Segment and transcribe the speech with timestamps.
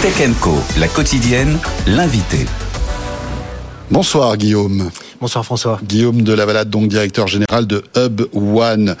[0.00, 2.46] Tech Co, la quotidienne, l'invité.
[3.90, 4.90] Bonsoir Guillaume.
[5.20, 5.80] Bonsoir François.
[5.82, 8.94] Guillaume de la Valade, donc directeur général de Hub One.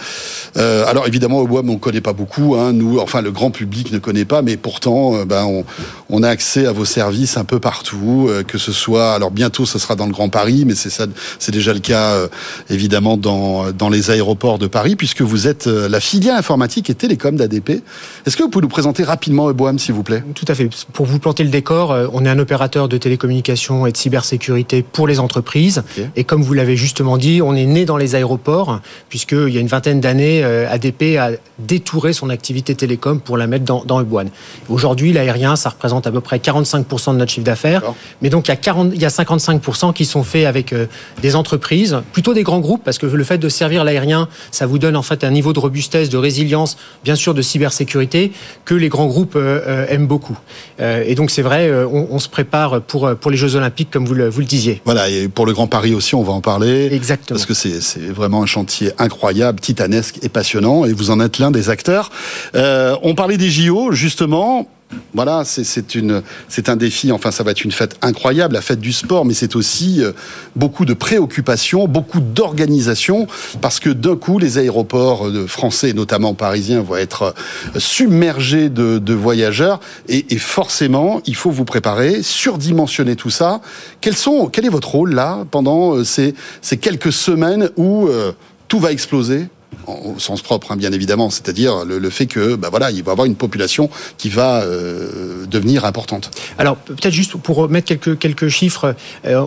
[0.56, 2.56] Euh, alors évidemment, Hub One, on ne connaît pas beaucoup.
[2.56, 5.64] Hein, nous, enfin le grand public ne connaît pas, mais pourtant, euh, ben, on,
[6.10, 9.12] on, a accès à vos services un peu partout, euh, que ce soit.
[9.12, 11.06] Alors bientôt, ce sera dans le Grand Paris, mais c'est ça,
[11.38, 12.28] c'est déjà le cas euh,
[12.68, 16.96] évidemment dans dans les aéroports de Paris, puisque vous êtes euh, la filiale informatique et
[16.96, 17.84] télécom d'ADP.
[18.26, 20.24] Est-ce que vous pouvez nous présenter rapidement Hub One, s'il vous plaît?
[20.34, 20.68] Tout à fait.
[20.92, 25.06] Pour vous planter le décor, on est un opérateur de télécommunications et de cybersécurité pour
[25.06, 25.84] les entreprises.
[25.92, 26.07] Okay.
[26.16, 29.60] Et comme vous l'avez justement dit, on est né dans les aéroports, puisqu'il y a
[29.60, 34.12] une vingtaine d'années, ADP a détouré son activité télécom pour la mettre dans, dans Hub
[34.12, 34.30] One.
[34.68, 37.82] Aujourd'hui, l'aérien, ça représente à peu près 45% de notre chiffre d'affaires.
[38.22, 40.86] Mais donc, il y, a 40, il y a 55% qui sont faits avec euh,
[41.22, 44.78] des entreprises, plutôt des grands groupes, parce que le fait de servir l'aérien, ça vous
[44.78, 48.32] donne en fait un niveau de robustesse, de résilience, bien sûr de cybersécurité,
[48.64, 50.36] que les grands groupes euh, euh, aiment beaucoup.
[50.80, 54.14] et donc, c'est vrai, on, on, se prépare pour, pour les Jeux Olympiques, comme vous
[54.14, 54.80] le, vous le disiez.
[54.84, 56.88] Voilà, et pour le Grand Paris aussi, on va en parler.
[56.92, 57.38] Exactement.
[57.38, 61.50] Parce que c'est vraiment un chantier incroyable, titanesque et passionnant, et vous en êtes l'un
[61.50, 62.10] des acteurs.
[62.54, 64.66] Euh, on parlait des JO, justement.
[65.14, 67.12] Voilà, c'est un défi.
[67.12, 70.12] Enfin, ça va être une fête incroyable, la fête du sport, mais c'est aussi euh,
[70.54, 73.26] beaucoup de préoccupations, beaucoup d'organisation,
[73.60, 77.34] parce que d'un coup, les aéroports euh, français, notamment parisiens, vont être
[77.76, 83.60] submergés de, voyageurs, et, forcément, il faut vous préparer, surdimensionner tout ça.
[84.00, 88.32] Quels sont, quel est votre rôle là pendant ces, ces quelques semaines où euh,
[88.68, 89.48] tout va exploser?
[89.86, 93.10] Au sens propre, hein, bien évidemment, c'est-à-dire le, le, fait que, bah voilà, il va
[93.10, 96.30] y avoir une population qui va euh, devenir importante.
[96.58, 99.44] Alors peut-être juste pour mettre quelques quelques chiffres, euh,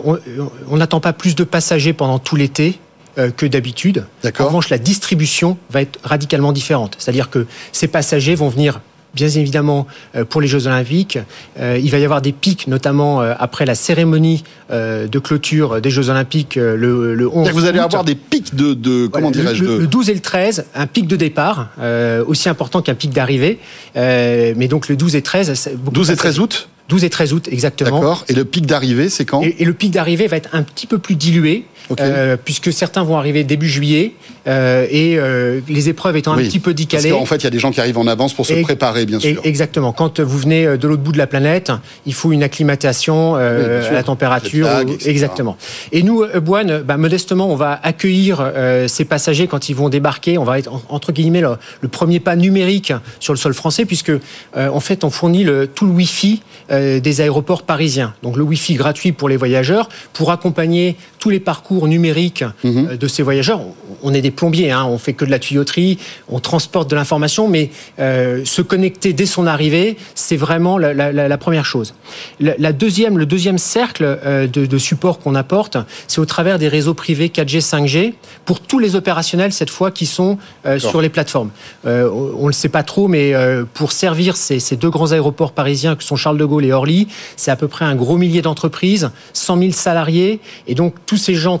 [0.68, 2.78] on n'attend pas plus de passagers pendant tout l'été.
[3.18, 4.06] Euh, que d'habitude.
[4.38, 6.96] En revanche, la distribution va être radicalement différente.
[6.98, 8.80] C'est-à-dire que ces passagers vont venir
[9.14, 9.86] bien évidemment
[10.28, 11.18] pour les Jeux Olympiques.
[11.58, 16.54] il va y avoir des pics, notamment après la cérémonie de clôture des Jeux Olympiques
[16.56, 17.84] le, le 11 Vous allez août.
[17.84, 20.86] avoir des pics de, de comment voilà, dirais-je le, le 12 et le 13, un
[20.86, 23.58] pic de départ, euh, aussi important qu'un pic d'arrivée.
[23.96, 25.70] Euh, mais donc le 12 et 13...
[25.92, 28.00] 12 et 13 août 12 et 13 août, exactement.
[28.00, 28.24] D'accord.
[28.28, 29.42] Et le pic d'arrivée, c'est quand?
[29.42, 32.02] Et, et, le pic d'arrivée va être un petit peu plus dilué, okay.
[32.02, 34.12] euh, puisque certains vont arriver début juillet,
[34.46, 37.10] euh, et euh, les épreuves étant oui, un petit peu décalées.
[37.10, 38.62] Parce qu'en fait, il y a des gens qui arrivent en avance pour se et,
[38.62, 39.40] préparer, bien sûr.
[39.44, 39.92] Exactement.
[39.92, 41.70] Quand vous venez de l'autre bout de la planète,
[42.06, 44.68] il faut une acclimatation oui, à la température.
[45.06, 45.56] Exactement.
[45.92, 48.52] Et nous, Boine, bah, modestement, on va accueillir
[48.88, 50.38] ces passagers quand ils vont débarquer.
[50.38, 54.12] On va être, entre guillemets, le, le premier pas numérique sur le sol français, puisque,
[54.56, 58.14] en fait, on fournit le, tout le Wi-Fi des aéroports parisiens.
[58.22, 62.70] Donc le Wi-Fi gratuit pour les voyageurs, pour accompagner tous les parcours numériques Mhm.
[62.72, 62.98] mm -hmm.
[62.98, 63.60] de ces voyageurs.
[64.02, 67.48] On est des plombiers, hein, on fait que de la tuyauterie, on transporte de l'information,
[67.48, 71.94] mais euh, se connecter dès son arrivée, c'est vraiment la, la, la, première chose.
[72.40, 75.76] La, la, deuxième, le deuxième cercle euh, de, de, support qu'on apporte,
[76.08, 80.06] c'est au travers des réseaux privés 4G, 5G, pour tous les opérationnels cette fois qui
[80.06, 81.50] sont euh, sur les plateformes.
[81.86, 85.12] Euh, on ne le sait pas trop, mais euh, pour servir ces, ces, deux grands
[85.12, 88.16] aéroports parisiens que sont Charles de Gaulle et Orly, c'est à peu près un gros
[88.16, 91.58] millier d'entreprises, 100 000 salariés, et donc tous ces gens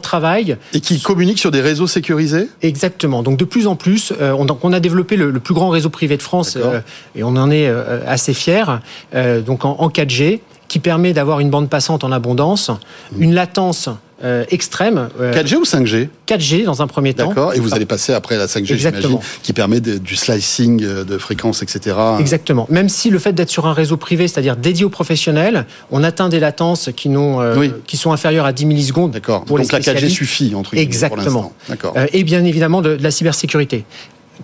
[0.74, 3.22] Et qui communiquent sur des réseaux sécurisés Exactement.
[3.22, 5.90] Donc de plus en plus, euh, on, on, a développé le, le, plus grand réseau
[5.90, 6.80] privé de France, euh,
[7.14, 8.64] et on en est euh, assez fiers,
[9.46, 10.40] donc en, en 4G,
[10.72, 13.22] qui permet d'avoir une bande passante en abondance, mmh.
[13.22, 13.90] une latence
[14.24, 15.10] euh, extrême.
[15.20, 17.28] Euh, 4G ou 5G 4G dans un premier temps.
[17.28, 17.52] D'accord.
[17.52, 19.20] Et vous allez passer après la 5G, Exactement.
[19.42, 21.94] qui permet de, du slicing de fréquences, etc.
[22.20, 22.66] Exactement.
[22.70, 26.30] Même si le fait d'être sur un réseau privé, c'est-à-dire dédié aux professionnels, on atteint
[26.30, 27.70] des latences qui, n'ont, euh, oui.
[27.86, 29.10] qui sont inférieures à 10 millisecondes.
[29.10, 29.44] D'accord.
[29.44, 31.52] Pour Donc les la 4G suffit entre guillemets, Exactement.
[31.68, 31.92] D'accord.
[31.98, 33.84] Euh, et bien évidemment de, de la cybersécurité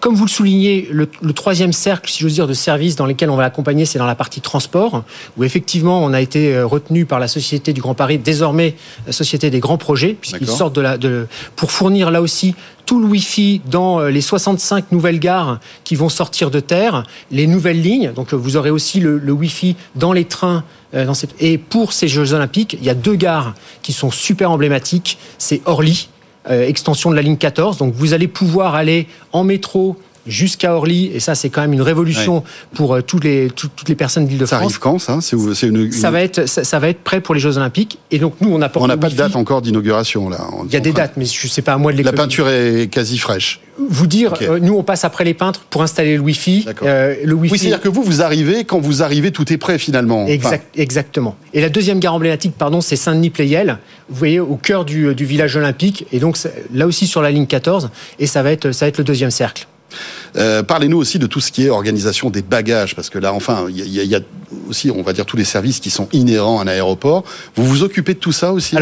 [0.01, 3.31] comme vous le soulignez, le, le, troisième cercle, si j'ose dire, de services dans lesquels
[3.31, 5.03] on va l'accompagner, c'est dans la partie transport,
[5.37, 9.13] où effectivement on a été euh, retenu par la Société du Grand Paris, désormais la
[9.13, 12.55] Société des grands projets, puisqu'ils sortent de la, de, pour fournir là aussi
[12.89, 17.47] tout le Wi-Fi dans euh, les 65 nouvelles gares qui vont sortir de terre, les
[17.47, 18.13] nouvelles lignes.
[18.15, 20.65] Donc vous aurez aussi le, le Wi-Fi dans les trains.
[20.95, 21.35] Euh, dans cette...
[21.39, 25.19] Et pour ces Jeux Olympiques, il y a deux gares qui sont super emblématiques.
[25.37, 26.18] C'est Orly euh,
[26.51, 27.79] extension de la ligne 14.
[27.79, 29.97] Donc vous allez pouvoir aller en métro
[30.29, 32.43] jusqu'à Orly, et ça c'est quand même une révolution ouais.
[32.75, 34.51] pour euh, toutes, les, tout, toutes les personnes d'Île-de-France.
[34.51, 35.19] Ça arrive quand ça?
[35.21, 35.37] C'est
[35.67, 35.93] une, une...
[35.93, 38.51] Ça, va être, ça, ça, va être prêt pour les Jeux Olympiques, et donc nous
[38.53, 38.85] on apporte.
[38.85, 40.39] On n'a pas de date encore d'inauguration là.
[40.67, 42.03] Il y a des dates, mais je sais pas à moi de les.
[42.03, 43.61] La peinture est quasi fraîche.
[43.89, 44.49] Vous dire, okay.
[44.49, 46.67] euh, nous on passe après les peintres pour installer le Wi-Fi.
[46.83, 47.53] Euh, le Wi-Fi.
[47.53, 50.27] Oui, c'est-à-dire que vous vous arrivez quand vous arrivez, tout est prêt finalement.
[50.27, 50.83] Exact, enfin...
[50.83, 51.37] Exactement.
[51.55, 53.79] Et la deuxième gare emblématique, pardon, c'est Saint-Denis-Pléiel.
[54.09, 56.37] Vous voyez au cœur du, du village olympique, et donc
[56.75, 59.31] là aussi sur la ligne 14, et ça va être, ça va être le deuxième
[59.31, 59.67] cercle.
[60.37, 63.67] Euh, Parlez-nous aussi de tout ce qui est organisation des bagages, parce que là, enfin,
[63.69, 64.21] il y, a
[64.69, 67.25] aussi, on va dire, tous les services qui sont inhérents à un aéroport.
[67.57, 68.77] Vous vous occupez de tout ça aussi?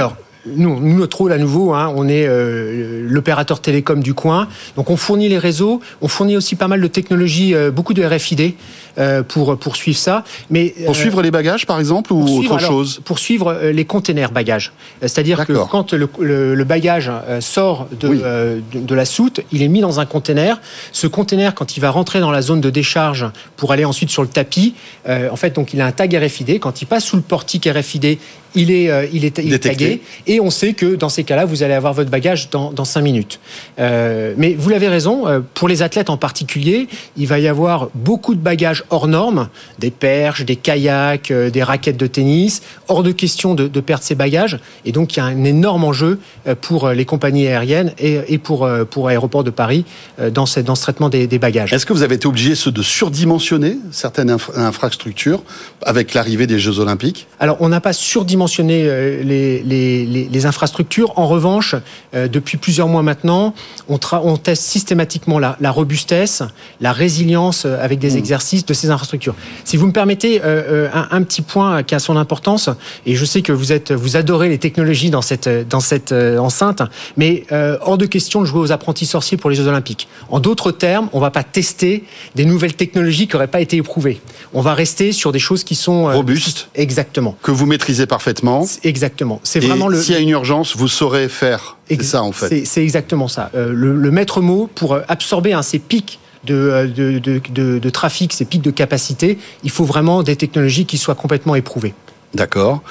[0.54, 4.48] Nous, notre rôle à nouveau, hein, on est euh, l'opérateur télécom du coin.
[4.76, 8.04] Donc on fournit les réseaux, on fournit aussi pas mal de technologies, euh, beaucoup de
[8.04, 8.54] RFID
[8.98, 10.24] euh, pour poursuivre ça.
[10.50, 14.72] Mais pour suivre les bagages, par exemple, ou autre chose Pour suivre les containers bagages.
[15.00, 17.10] C'est-à-dire que quand le, le, bagage
[17.40, 20.60] sort de, de, de, la soute, il est mis dans un container.
[20.92, 23.26] Ce container, quand il va rentrer dans la zone de décharge
[23.56, 24.74] pour aller ensuite sur le tapis,
[25.06, 26.58] en fait, donc il a un tag RFID.
[26.60, 28.18] Quand il passe sous le portique RFID,
[28.54, 30.00] il est, il est, il est tagué.
[30.26, 32.84] Et et on sait que dans ces cas-là, vous allez avoir votre bagage dans, dans
[32.84, 33.40] 5 minutes.
[33.78, 37.88] Euh, mais vous l'avez raison, euh, pour les athlètes en particulier, il va y avoir
[37.94, 39.48] beaucoup de bagages hors normes,
[39.78, 44.04] des perches, des kayaks, euh, des raquettes de tennis, hors de question de, de, perdre
[44.04, 44.58] ces bagages.
[44.84, 46.18] Et donc il y a un énorme enjeu
[46.60, 49.84] pour les compagnies aériennes et, et pour, pour Aéroport de Paris
[50.32, 51.72] dans, ce, dans ce traitement des, des bagages.
[51.72, 55.42] Est-ce que vous avez été obligé de surdimensionner certaines infrastructures
[55.82, 57.26] avec l'arrivée des Jeux Olympiques?
[57.38, 58.82] Alors on n'a pas surdimensionné
[59.22, 61.12] les, les les, infrastructures.
[61.18, 61.74] En revanche,
[62.14, 63.54] euh, depuis plusieurs mois maintenant,
[63.88, 66.42] on, on teste systématiquement la, la, robustesse,
[66.80, 68.18] la résilience euh, avec des mmh.
[68.18, 69.34] exercices de ces infrastructures.
[69.64, 72.70] Si vous me permettez euh, un, un, petit point qui a son importance,
[73.06, 76.82] et je sais que vous êtes, vous adorez les technologies dans cette dans cette enceinte,
[77.16, 77.44] mais
[77.80, 80.08] hors de question de jouer aux apprentis sorciers pour les Jeux Olympiques.
[80.28, 84.20] En d'autres termes, on va pas tester des nouvelles technologies qui n'auraient pas été éprouvées.
[84.54, 88.66] On va rester sur des choses qui sont robustes, exactement, que vous maîtrisez parfaitement.
[88.84, 89.40] Exactement.
[89.42, 91.76] C'est vraiment le y a une urgence, vous saurez faire.
[91.88, 92.64] C'est ça, en fait.
[92.64, 93.50] C'est exactement ça.
[93.54, 96.18] Euh, le, maître mot, pour euh, absorber hein, ces pics
[96.50, 100.98] euh, de, de, de, trafic, ces pics de capacité, il faut vraiment des technologies qui
[100.98, 101.94] soient complètement éprouvées.
[102.34, 102.82] D'accord.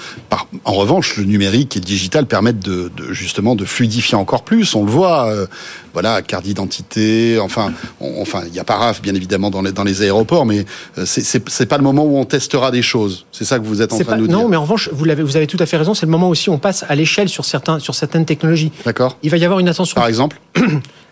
[0.63, 4.75] En revanche, le numérique et le digital permettent de, justement de fluidifier encore plus.
[4.75, 5.31] On le voit,
[5.93, 7.37] voilà, carte d'identité.
[7.39, 10.65] Enfin, enfin, il y a paraf bien évidemment dans les dans les aéroports, mais
[11.05, 13.25] c'est pas le moment où on testera des choses.
[13.31, 14.37] C'est ça que vous êtes en train de nous dire.
[14.37, 15.93] Non, mais en revanche, vous l'avez, vous avez tout à fait raison.
[15.93, 18.71] C'est le moment aussi où on passe à l'échelle sur certains sur certaines technologies.
[18.85, 19.17] D'accord.
[19.21, 19.95] Il va y avoir une attention.
[19.95, 20.39] Par exemple.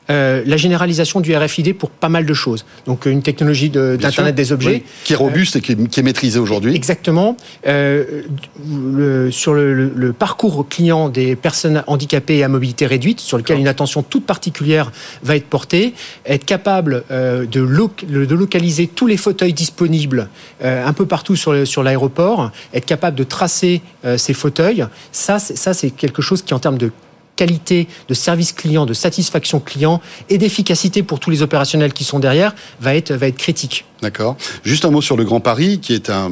[0.10, 2.66] Euh, la généralisation du RFID pour pas mal de choses.
[2.86, 4.84] Donc une technologie d'Internet des objets.
[5.06, 6.76] qui est robuste et qui est, maîtrisée aujourd'hui.
[6.76, 7.38] Exactement.
[7.68, 8.24] Euh,
[8.70, 13.60] le, sur le, le, parcours client des personnes handicapées et à mobilité réduite, sur lequel
[13.60, 14.92] une attention toute particulière
[15.24, 15.94] va être portée,
[16.26, 17.66] être capable euh, de,
[18.06, 20.28] de, localiser tous les fauteuils disponibles
[20.62, 23.82] un peu partout sur l'aéroport, être capable de tracer
[24.18, 26.92] ces fauteuils, ça c'est quelque chose qui en termes de
[27.36, 32.20] qualité de service client, de satisfaction client et d'efficacité pour tous les opérationnels qui sont
[32.20, 33.86] derrière va être, va être critique.
[34.02, 34.36] D'accord.
[34.66, 36.30] Juste un mot sur le Grand Paris, qui est un,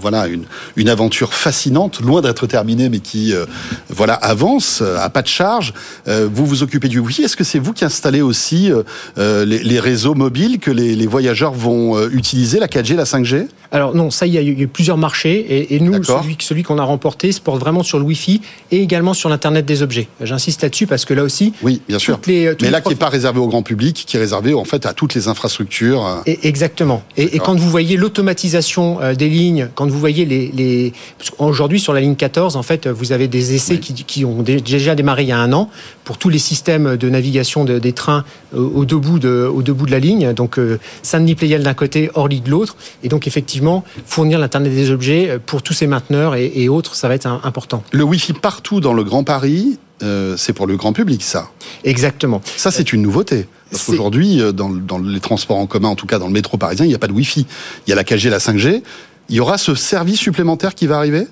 [0.00, 0.44] voilà une,
[0.76, 3.46] une, aventure fascinante, loin d'être terminée, mais qui euh,
[3.94, 5.72] voilà avance à pas de charge.
[6.08, 7.22] Euh, vous vous occupez du Wi-Fi.
[7.22, 8.70] Est-ce que c'est vous qui installez aussi
[9.18, 13.46] euh, les, les, réseaux mobiles que les, les voyageurs vont utiliser, la 4G, la 5G
[13.72, 16.78] Alors non, ça il y a eu plusieurs marchés et, et nous celui, celui qu'on
[16.78, 20.08] a remporté se porte vraiment sur le Wi-Fi et également sur l'internet des objets.
[20.20, 21.52] J'insiste là-dessus parce que là aussi.
[21.62, 22.18] Oui, bien sûr.
[22.26, 24.86] Les, mais là qui n'est pas réservé au grand public, qui est réservé en fait
[24.86, 26.22] à toutes les infrastructures.
[26.26, 27.02] Et exactement.
[27.16, 30.92] Et, quand vous voyez l'automatisation euh, des lignes, quand vous voyez les, les...
[31.38, 34.94] aujourd'hui sur la ligne 14, en fait, vous avez des essais qui, qui, ont déjà
[34.94, 35.70] démarré il y a un an
[36.04, 39.86] pour tous les systèmes de navigation de, des trains euh, au debout de, au debout
[39.86, 40.32] de la ligne.
[40.32, 42.76] Donc euh, Saint-Denis-Pléiel d'un côté, Orly de l'autre.
[43.02, 47.08] Et donc effectivement, fournir l'internet des objets pour tous ces mainteneurs et, et autres, ça
[47.08, 47.82] va être important.
[47.92, 51.50] Le Wi-Fi partout dans le Grand Paris, euh, c'est pour le grand public, ça.
[51.84, 52.40] Exactement.
[52.56, 53.46] Ça, c'est une nouveauté.
[53.70, 56.58] Parce qu'aujourd'hui, euh, dans, dans, les transports en commun, en tout cas dans le métro
[56.58, 57.46] parisien, il n'y a pas de Wi-Fi.
[57.86, 58.82] Il y a la 4G, la 5G.
[59.28, 61.26] Il y aura ce service supplémentaire qui va arriver?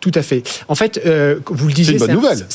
[0.00, 0.42] Tout à fait.
[0.68, 2.46] En fait, euh, vous le disiez, c'est une bonne nouvelle.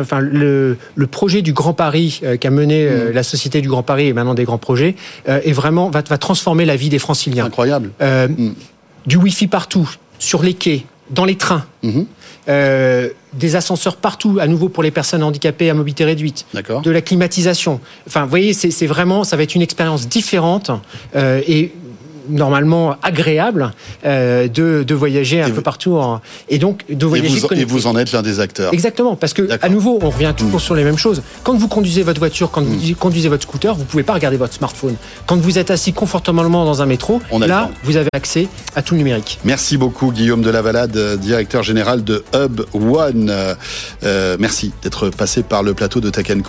[0.00, 3.12] Enfin, le, le, projet du Grand Paris euh, qu'a mené euh, mm.
[3.12, 6.64] la Société du Grand Paris et maintenant des grands projets est vraiment va, va, transformer
[6.64, 7.44] la vie des Franciliens.
[7.44, 7.90] Incroyable.
[8.00, 8.50] Mm.
[9.06, 9.88] Du Wi-Fi partout,
[10.18, 11.64] sur les quais, dans les trains.
[11.84, 12.06] Mm-hmm.
[12.48, 17.02] Euh, des ascenseurs partout, à nouveau pour les personnes handicapées à mobilité réduite, de la
[17.02, 17.78] climatisation.
[18.06, 20.70] Enfin, vous voyez, c'est vraiment, ça va être une expérience différente
[21.14, 21.72] euh, et
[22.28, 23.72] normalement agréable
[24.04, 25.98] euh, de, de, voyager un peu partout
[26.48, 28.72] et donc de voyager et vous, et vous en êtes l'un des acteurs.
[28.72, 30.60] Exactement parce que à nouveau on revient toujours mmh.
[30.60, 31.22] sur les mêmes choses.
[31.42, 32.76] Quand vous conduisez votre voiture quand mmh.
[32.76, 34.96] vous conduisez votre scooter vous pouvez pas regarder votre smartphone.
[35.26, 38.98] Quand vous êtes assis confortablement dans un métro là vous avez accès à tout le
[38.98, 39.38] numérique.
[39.44, 43.32] Merci beaucoup Guillaume de la Valade directeur général de Hub One.
[44.04, 46.42] Euh, merci d'être passé par le plateau de Tech Co